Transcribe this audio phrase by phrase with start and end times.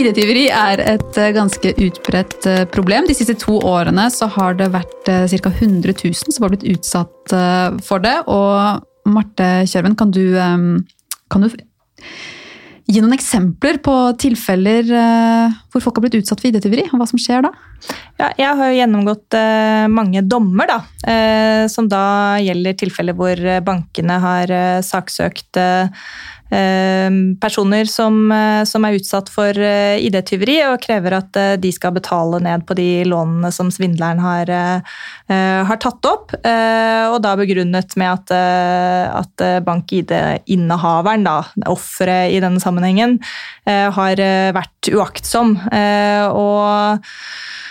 [0.00, 3.06] ID-tyveri er et eh, ganske utbredt eh, problem.
[3.08, 5.52] De siste to årene har det vært eh, ca.
[5.52, 7.34] 100 000 som har blitt utsatt
[7.86, 8.16] for det.
[8.30, 10.24] Og Marte Kjørven, kan du,
[11.30, 11.48] kan du
[12.90, 14.88] gi noen eksempler på tilfeller
[15.70, 17.52] hvor folk har blitt utsatt for ID-tyveri, og hva som skjer da?
[18.20, 19.36] Ja, jeg har jo gjennomgått
[19.88, 24.52] mange dommer, da, som da gjelder tilfeller hvor bankene har
[24.84, 25.56] saksøkt
[27.40, 31.94] personer som, eh, som, er utsatt for eh, ID-tyveri og krever at eh, de skal
[31.94, 34.50] betale ned på de lånene som svindleren har,
[35.30, 36.32] har tatt opp.
[36.34, 38.32] Og da begrunnet med at,
[39.14, 41.28] at bank-ID-innehaveren,
[41.70, 43.18] offeret i denne sammenhengen,
[43.66, 44.22] har
[44.56, 45.54] vært uaktsom.
[46.34, 47.69] Og Eh,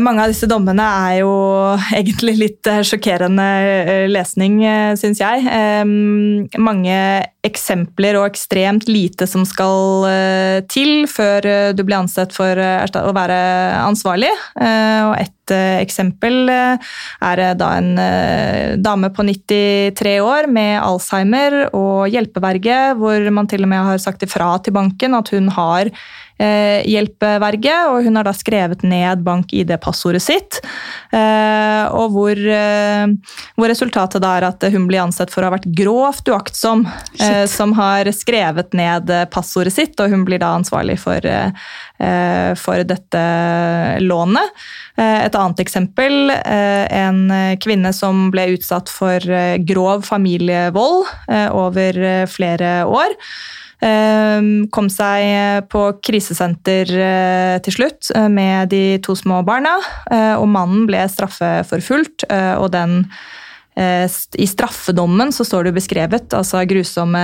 [0.00, 1.32] mange av disse dommene er jo
[1.98, 4.60] egentlig litt eh, sjokkerende eh, lesning,
[4.98, 5.44] syns jeg.
[6.58, 7.00] Mange
[7.48, 10.06] eksempler og ekstremt lite som skal
[10.70, 13.38] til før du blir ansett for å være
[13.82, 14.30] ansvarlig.
[14.58, 17.90] Og et eksempel er da en
[18.84, 24.24] dame på 93 år med Alzheimer og hjelpeverge, hvor man til og med har sagt
[24.26, 25.92] ifra til banken at hun har
[26.38, 30.60] Eh, hjelpeverge, og hun har da skrevet ned bank-ID-passordet sitt.
[31.10, 33.10] Eh, og hvor, eh,
[33.58, 37.18] hvor, resultatet da er at hun blir ansett for å ha vært grovt uaktsom, Shit.
[37.46, 41.24] Som har skrevet ned passordet sitt, og hun blir da ansvarlig for,
[42.58, 43.22] for dette
[44.02, 44.56] lånet.
[44.98, 47.20] Et annet eksempel, en
[47.62, 49.22] kvinne som ble utsatt for
[49.68, 51.06] grov familievold
[51.54, 53.16] over flere år.
[53.78, 59.76] Kom seg eh, på krisesenter eh, til slutt eh, med de to små barna,
[60.38, 62.26] og mannen ble straffeforfulgt.
[62.58, 63.04] og den
[63.78, 67.22] i straffedommen så står det jo beskrevet altså grusomme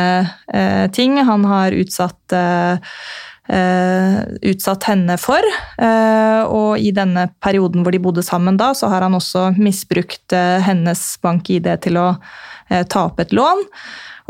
[0.95, 2.35] ting han har utsatt,
[4.53, 5.49] utsatt henne for.
[6.47, 10.37] og i denne perioden hvor de bodde sammen da, så har han også misbrukt
[10.69, 12.09] hennes bank-ID til å
[12.71, 13.67] ta opp et lån.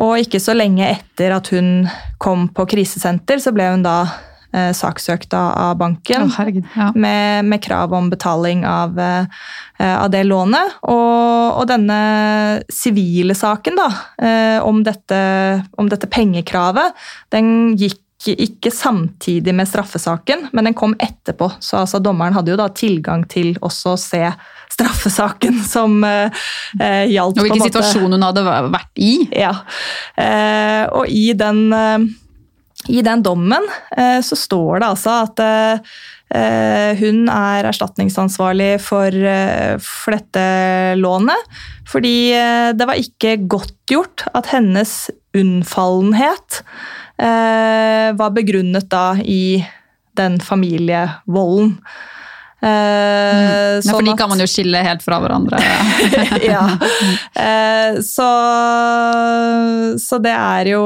[0.03, 1.85] Og ikke så lenge etter at hun
[2.23, 3.99] kom på krisesenter, så ble hun da
[4.55, 6.91] eh, saksøkt av banken oh, herregud, ja.
[6.95, 9.27] med, med, krav om betaling av, eh,
[9.81, 10.79] av det lånet.
[10.87, 11.99] Og, og denne
[12.73, 13.91] sivile saken da,
[14.23, 15.21] eh, om, dette,
[15.81, 16.97] om dette pengekravet,
[17.35, 21.51] den gikk ikke samtidig med straffesaken, men den kom etterpå.
[21.61, 24.23] Så altså, dommeren hadde jo da tilgang til også å se
[24.73, 27.39] straffesaken som eh, gjaldt.
[27.39, 29.15] Og hvilken situasjon hun hadde vært i.
[29.35, 29.55] Ja.
[30.17, 32.07] eh, og i den, uh,
[32.89, 33.65] i den dommen
[34.25, 35.41] så står det altså at
[36.99, 39.15] hun er erstatningsansvarlig for,
[39.85, 40.45] for, dette
[40.99, 41.61] lånet.
[41.89, 42.17] Fordi
[42.75, 44.97] det var ikke godtgjort at hennes
[45.37, 46.61] unnfallenhet
[48.19, 49.63] var begrunnet da i
[50.19, 51.79] den familievolden.
[52.65, 53.91] Uh, mm.
[53.91, 55.59] for de kan man jo skille helt fra hverandre.
[56.53, 56.63] ja.
[58.01, 58.29] Så,
[60.01, 60.85] så det er jo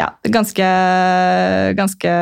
[0.00, 0.66] ja, ganske,
[1.76, 2.12] ganske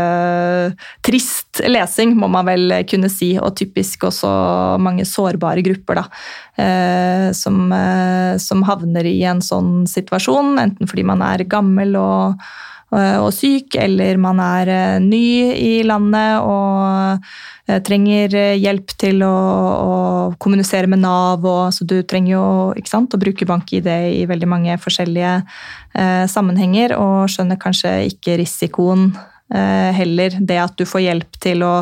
[1.07, 3.33] trist lesing, må man vel kunne si.
[3.39, 4.31] Og typisk også
[4.83, 6.07] mange sårbare grupper, da.
[6.59, 12.49] Eh, som, eh, som, havner i en sånn situasjon, enten fordi man er gammel og,
[12.89, 17.25] og, og syk, eller man er eh, ny i landet og
[17.69, 19.97] Eh, trenger eh, hjelp til å, å
[20.41, 21.45] kommunisere med Nav.
[21.45, 22.45] Og, så du trenger jo
[22.89, 23.89] sant, å bruke bank-ID
[24.23, 29.11] i veldig mange forskjellige eh, sammenhenger, og skjønner kanskje ikke risikoen
[29.53, 30.41] eh, heller.
[30.41, 31.75] Det at du får hjelp til å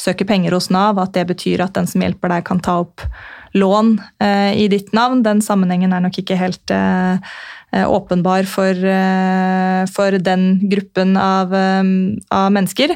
[0.00, 3.04] søke penger hos Nav, at det betyr at den som hjelper deg, kan ta opp
[3.54, 5.22] lån eh, i ditt navn.
[5.26, 7.34] Den sammenhengen er nok ikke helt eh,
[7.74, 8.74] Eh, åpenbar for,
[9.94, 11.50] for, den gruppen av,
[12.30, 12.94] av, mennesker.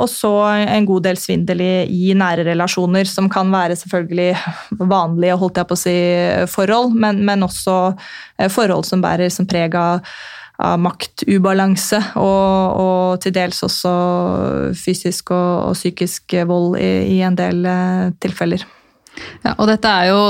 [0.00, 5.38] Og så en god del svindel i, i, nære relasjoner, som kan være selvfølgelig vanlige
[5.38, 5.96] holdt jeg på å si,
[6.50, 7.76] forhold, men, men også
[8.50, 10.16] forhold som bærer som preg av
[10.62, 13.94] av maktubalanse og, og, til dels også
[14.78, 17.66] fysisk og, og psykisk vold i, i en del
[18.22, 18.62] tilfeller.
[19.44, 20.20] Ja, og dette er jo,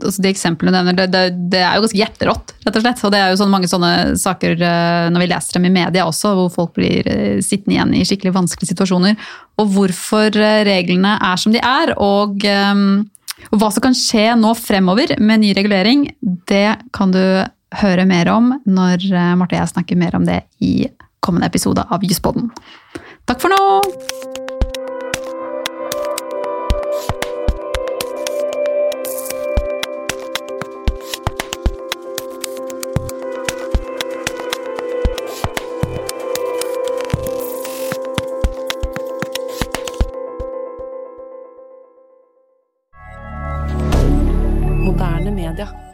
[0.00, 2.54] altså De eksemplene du nevner, det, det, det, er jo ganske hjerterått.
[2.66, 3.02] rett og slett.
[3.06, 6.06] Og det er jo sånn mange sånne saker eh, når vi leser dem i media
[6.08, 9.16] også, hvor folk blir eh, sittende igjen i skikkelig vanskelige situasjoner.
[9.62, 14.54] Og hvorfor eh, reglene er som de er, og, og hva som kan skje nå
[14.58, 16.08] fremover med ny regulering,
[16.50, 17.22] det kan du
[17.76, 20.88] høre mer om når Marte og jeg snakker mer om det i
[21.24, 22.52] kommende episode av Juspodden.
[23.26, 24.45] Takk for nå!
[45.56, 45.85] Moderne media.